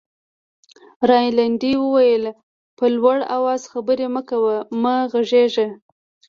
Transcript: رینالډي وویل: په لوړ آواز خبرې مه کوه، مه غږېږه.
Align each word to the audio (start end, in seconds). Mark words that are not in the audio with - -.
رینالډي 1.09 1.73
وویل: 1.79 2.25
په 2.77 2.85
لوړ 2.95 3.17
آواز 3.37 3.61
خبرې 3.71 4.07
مه 4.15 4.21
کوه، 4.29 4.57
مه 4.81 4.95
غږېږه. 5.11 5.67